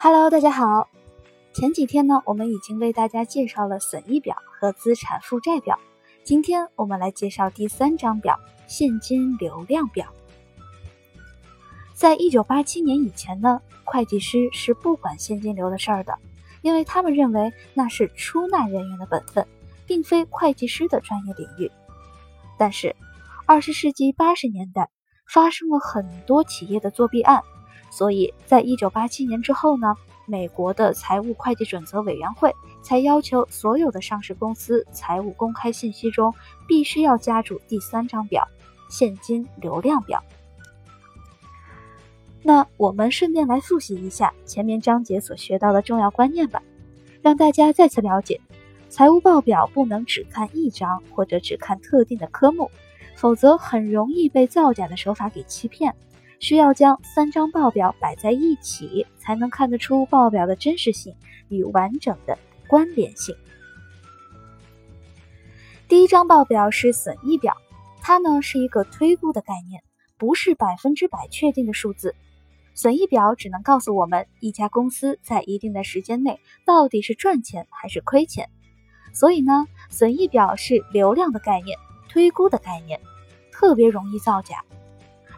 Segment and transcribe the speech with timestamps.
[0.00, 0.88] Hello，大家好。
[1.52, 5.76] 前几天呢，我们已经为大家介绍了损益表和资产负债表。
[6.22, 8.38] 今天我们来介绍第三张表——
[8.68, 10.06] 现金流量表。
[11.94, 16.16] 在一九八七年以前呢，会计师是不管现金流的事儿的，
[16.62, 19.44] 因为他们认为那是出纳人员的本分，
[19.84, 21.68] 并非会计师的专业领域。
[22.56, 22.94] 但是，
[23.46, 24.90] 二十世纪八十年代
[25.26, 27.42] 发生了很多企业的作弊案。
[27.90, 29.94] 所以在一九八七年之后呢，
[30.26, 36.34] 美国的财务会计准则委员会才要求所有的上市公司财务公开信息中
[36.66, 38.46] 必须要加注第三张表——
[38.90, 40.22] 现金流量表。
[42.42, 46.62] 那我们顺便来复习一下前面章节所学到的重要观念吧，
[47.20, 48.40] 让大家再次了解：
[48.88, 52.70] 财务报表不能只看一张或者只看特定的科目，
[53.16, 55.94] 否则很容易被造假的手法给欺骗。
[56.40, 61.14] 需要将三张报表摆在一起，才能看得出报表的真实性
[61.48, 63.34] 与完整的关联性。
[65.88, 67.56] 第一张报表是损益表，
[68.00, 69.82] 它呢是一个推估的概念，
[70.16, 72.14] 不是百分之百确定的数字。
[72.74, 78.48] 损益表只能告诉我们一家公司在一定的时间内到底是赚钱还是亏钱。
[79.12, 81.76] 所以呢，损益表是流量的概念，
[82.08, 83.00] 推估的概念，
[83.50, 84.62] 特别容易造假。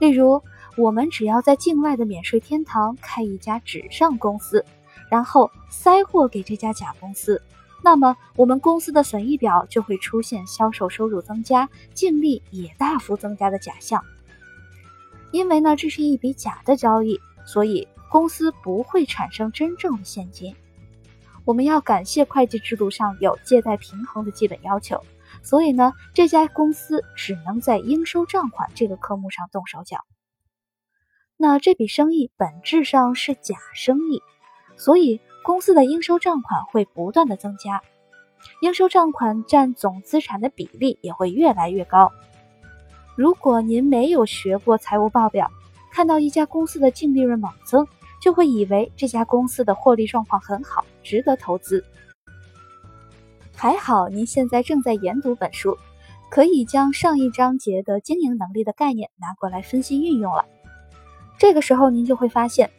[0.00, 0.42] 例如。
[0.76, 4.64] 我们只要在境外的免税天堂开一家纸上公司，
[5.10, 7.40] 然后塞货给这家假公司，
[7.82, 14.04] 那么我们公司的损益表就会出现销售收入增加、净利也大幅增加的假象。
[15.32, 20.54] 因为呢，这是一笔假的交易，所以公司不会产生真正的现金。
[21.44, 25.02] 我们要感谢会计制度上有借贷平衡的基本要求，
[25.42, 30.04] 所以呢，这家公司只能在应收账款这个科目上动手脚。
[31.38, 34.22] 那这笔生意本质上是假生意，
[34.76, 37.82] 所以公司的应收账款会不断的增加，
[38.62, 42.10] 应收账款占总资产的比例也会越来越高。
[43.16, 45.50] 如果您没有学过财务报表，
[45.92, 47.86] 看到一家公司的净利润猛增，
[48.20, 51.84] 就会以为这家公司的获利状况很好，值得投资。
[53.54, 55.76] 还好您现在正在研读本书，
[56.30, 60.44] 可以将上一章节的经营能力的概念拿过来分析运用了。
[61.38, 62.70] 这个时候，您就会发现，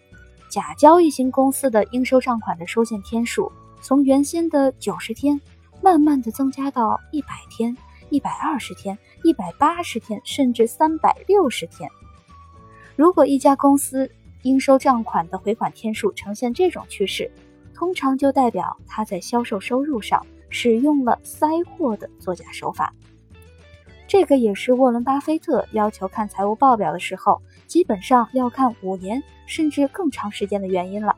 [0.49, 3.51] 假交易型公司的应收账款的收现天数，
[3.81, 5.39] 从原先的九十天，
[5.81, 7.77] 慢慢的增加到一百天、
[8.09, 11.89] 一百二十天、一百八十天，甚至三百六十天。
[12.95, 14.09] 如果一家公司
[14.41, 17.31] 应收账款的回款天数呈现这种趋势，
[17.75, 22.91] 通常就代表他在销售收入上使用了塞货的作假手法。
[24.07, 31.15] 这个也是沃伦·巴菲特要求看财务报表的时候，基本上要看五年甚至更长时间的原因了。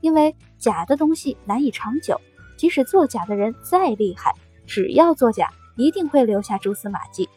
[0.00, 2.20] 因为假的东西难以长久，
[2.56, 4.34] 即使作假的人再厉害，
[4.66, 7.28] 只要作假，一定会留下蛛丝马迹。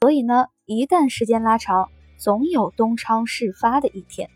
[0.00, 4.30] 所以呢，一旦时间拉长，总有东窗事发的一天。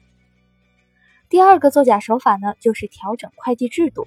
[1.29, 4.07] 第二个作假手法呢，就是调整会计制度。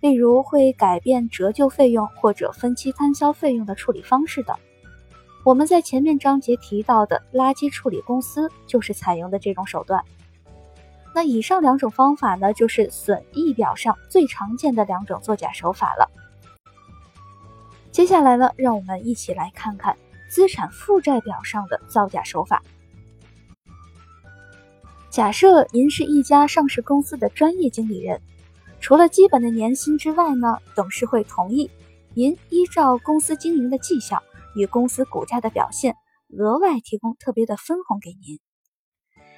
[0.00, 4.56] 例如会改变折旧费用或者分期摊销费用的处理方式等。
[5.48, 10.04] 我们在前面章节提到的垃圾处理公司就是采用的这种手段。
[11.14, 16.10] 那以上两种方法呢，就是损益表上最常见的两种作假手法了。
[17.90, 19.96] 接下来呢，让我们一起来看看
[20.28, 22.62] 资产负债表上的造假手法。
[25.08, 28.20] 假设您是一家上市公司的专业经理人。
[28.80, 31.70] 除了基本的年薪之外呢，董事会同意
[32.12, 34.22] 您依照公司经营的绩效
[34.58, 35.94] 与公司股价的表现，
[36.36, 38.40] 额外提供特别的分红给您。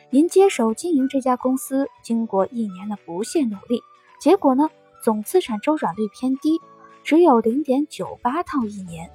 [0.09, 3.83] 您接手经营这家公司，经过一年的不懈努力，
[4.19, 4.71] 结果呢，
[5.05, 6.59] 总资产周转率偏低，
[7.05, 9.11] 只有零点九八套一年。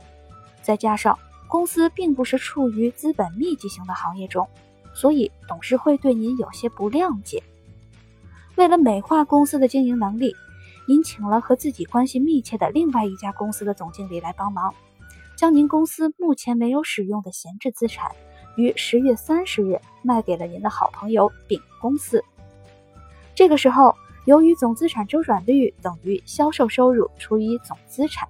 [0.62, 1.18] 再加上
[1.48, 4.48] 公司并不是处于资本密集型的行业中，
[4.94, 7.42] 所以董事会对您有些不谅解。
[8.56, 10.34] 为了美化公司的经营能力，
[10.88, 14.74] 您请了和自己关系密切的另外一家公司的总经理来帮忙，
[15.36, 18.12] 将您公司目前没有使用的闲置资产
[18.56, 22.24] 于十月三十日卖给了您的好朋友丙公司。
[23.36, 23.94] 这个时候，
[24.26, 28.28] 由于总资产周转率等于销售收入除以总资产，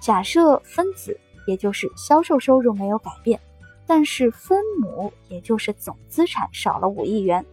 [0.00, 3.40] 假设分子也就是销售收入没有改变，
[3.84, 7.44] 但是分母也就是总资产少了五亿元。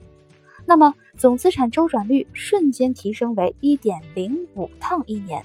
[0.67, 5.43] 那么总资产周转率瞬间提升为一点零五趟一年，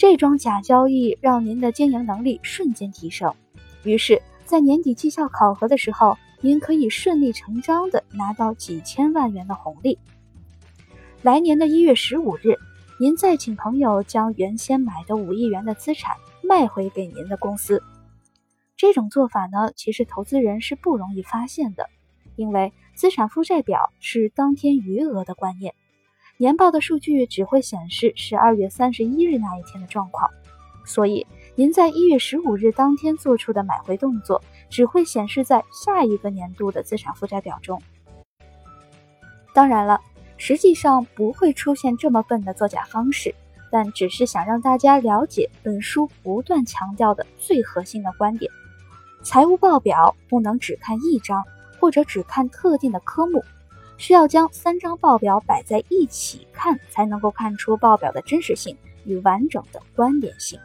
[0.00, 3.34] 这桩假交易让您的经营能力瞬间提升，
[3.84, 9.98] 于是，在年底绩效考核的时候，您可以顺理成章的拿到几千万元的红利。
[11.20, 12.56] 来年的一月十五日，
[12.98, 17.82] 您再请朋友将原先买的五亿元的资产卖回给您的公司。
[18.78, 21.90] 这种做法呢，其实投资人是不容易发现的，
[22.36, 25.74] 因为资产负债表是当天余额的观念，
[26.40, 30.26] 年报的数据只会显示十二月三十一日那一天的状况，
[30.86, 37.78] 所以您在一月十五日当天做出的买回动作，只会显示在下一个年度的资产负债表中。
[39.52, 40.00] 当然了，
[40.38, 43.34] 实际上不会出现这么笨的作假方式，
[43.70, 48.50] 但只是想让大家了解本书不断强调的最核心的观点。
[49.22, 51.44] 财务报表不能只看一张，
[51.78, 53.44] 或者只看特定的科目，
[54.00, 58.74] 需要将三张报表摆在一起看，才能够看出报表的真实性
[59.04, 60.58] 与完整的关联性。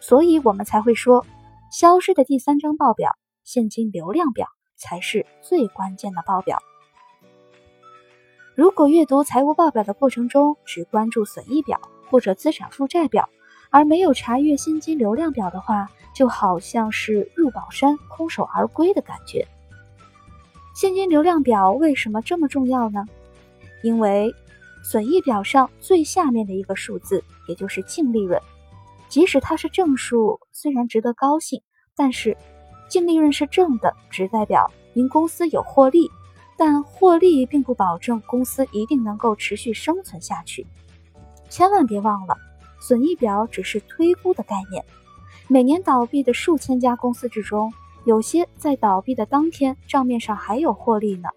[0.00, 1.26] 所以，我们才会说，
[1.72, 4.46] 消失的第三张报表——现金流量表，
[4.76, 6.60] 才是最关键的报表。
[8.54, 13.28] 如果阅读财务报表的过程中只关注损益表或者资产负债表，
[13.70, 19.48] 而没有查阅现金流量表的话，就好像是入宝山空手而归的感觉。
[20.76, 23.06] 现金流量表为什么这么重要呢？
[23.82, 24.30] 因为
[24.84, 28.38] 损益表上最下面的一个数字，也就是净利润，
[29.08, 31.62] 即使它是正数，虽然值得高兴，
[31.96, 32.36] 但是
[32.90, 36.10] 净利润是正的，只代表您公司有获利，
[36.58, 40.66] 但获利并不保证公司一定能够持续生存下去。
[41.48, 42.36] 千万别忘了，
[42.82, 44.84] 损益表只是推估的概念。
[45.48, 47.72] 每年倒闭的数千家公司之中，
[48.06, 51.28] 有些在倒闭的当天账面上还有获利呢。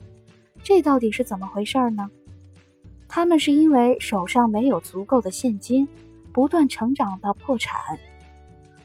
[0.62, 2.08] 这到底是怎么回事呢？
[3.08, 5.88] 他们是因为手上没有足够的现金，
[6.32, 7.98] 不断成长到破产。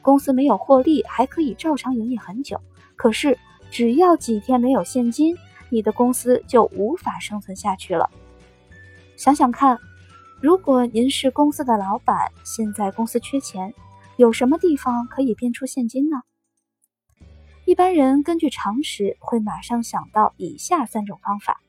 [0.00, 2.58] 公司没有获利还可以照常营业很久，
[2.96, 3.38] 可是
[3.70, 5.36] 只要几天没有现金，
[5.68, 8.08] 你的公司就无法生存下去了。
[9.14, 9.78] 想想看，
[10.40, 13.74] 如果您是公司的老板，现在公司缺钱。
[14.16, 16.22] 有什么地方可以变出现金呢？
[17.66, 21.62] 一般人根据常识会马上想到以下三种方法。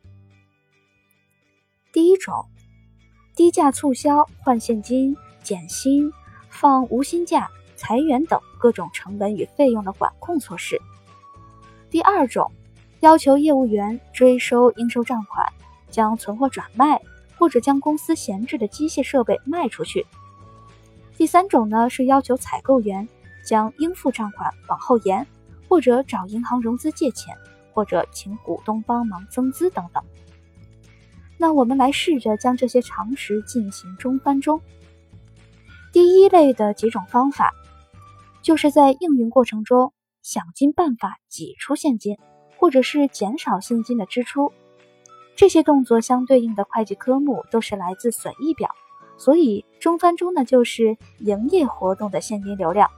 [1.94, 2.46] 第一种，
[3.34, 6.12] 低价促销换现金、减薪、
[6.50, 10.82] 放无薪假、裁员等各种成本与费用的管控措施。
[11.90, 12.52] 第二种，
[13.00, 15.48] 要求业务员追收应收账款，
[15.90, 17.02] 将存货转卖，
[17.38, 20.06] 或者将公司闲置的机械设备卖出去。
[21.16, 23.08] 第三种呢，是要求采购员
[23.46, 25.26] 将应付账款往后延，
[25.76, 27.36] 或者找银行融资借钱，
[27.74, 30.02] 或者请股东帮忙增资等等。
[31.38, 34.62] 那我们来试着将这些常识进行中翻中。
[35.92, 37.52] 第一类的几种方法，
[38.42, 39.92] 就是在应运过程中
[40.22, 42.18] 想尽办法挤出现金，
[42.56, 44.54] 或者是减少现金的支出。
[45.36, 48.70] 这些动作相对应的会计科目都是来自损益表。
[49.18, 52.90] 所以中翻中呢，就是营业活动的现金流量，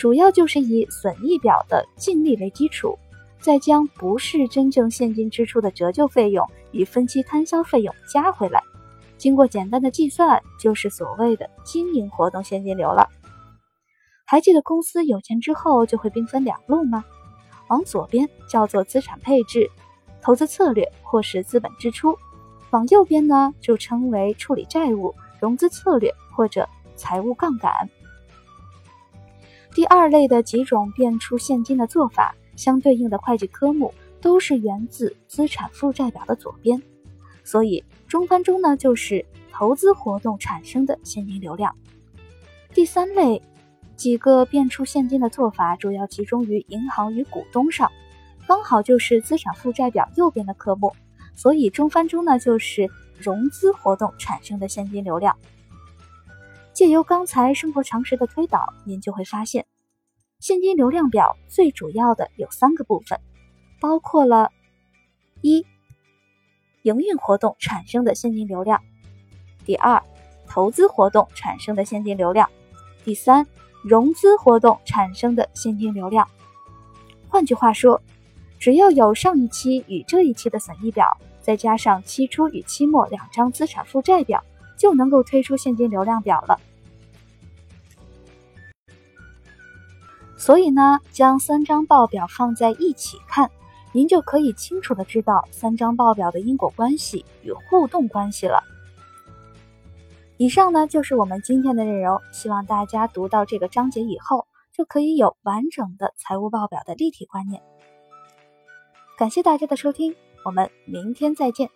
[0.00, 2.98] 主要就是以损益表的净利为基础，
[3.38, 6.42] 再将不是真正现金支出的折旧费用
[6.72, 8.62] 与分期摊销费用加回来，
[9.18, 13.06] 经过简单的计算，就是所谓的经营活动现金流了。
[14.24, 17.04] 还记得公司有钱之后就会兵分两路吗？
[17.68, 19.70] 往左边叫做资产配置、
[20.22, 22.16] 投资策略或是资本支出。
[22.70, 26.66] 往右边呢，就称为处理债务、融资策略或者
[26.96, 27.70] 财务杠杆。
[29.72, 36.82] 第二类的几种变出现金的做法，相对应的会计科目都是源自资产负债表的左边，
[37.44, 41.74] 所以中翻中呢就是投资活动产生的现金流量。
[42.74, 43.40] 第三类
[43.96, 47.90] 几个变出现金的做法，主要集中于银行与股东上，
[48.46, 50.92] 刚好就是资产负债表右边的科目。
[51.34, 55.34] 所以中翻中呢，就是融资活动产生的现金流量。
[56.72, 59.66] 借由刚才生活常识的推导，您就会发现，
[60.38, 63.20] 现金流量表最主要的有三个部分，
[63.80, 64.50] 包括了：
[65.42, 65.66] 一、
[66.82, 68.78] 营运活动产生的现金流量；
[69.64, 70.02] 第二，
[70.46, 72.48] 投资活动产生的现金流量；
[73.04, 73.46] 第三，
[73.82, 76.28] 融资活动产生的现金流量。
[77.28, 78.00] 换句话说，
[78.58, 81.06] 只要有上一期与这一期的损益表。
[81.42, 84.44] 再加上期初与期末两张资产负债表，
[84.80, 86.58] 就能够推出现金流量表了。
[90.38, 93.50] 所以呢，将三张报表放在一起看，
[93.92, 98.64] 您就可以清楚的知道三张报表的因果关系与互动关系了。
[100.38, 107.62] 以上呢就是我们今天的内容，希望大家读到这个章节以后，就可以有完整的财务报表的立体观念。
[109.18, 110.16] 感谢大家的收听。
[110.42, 111.68] 我们明天再见。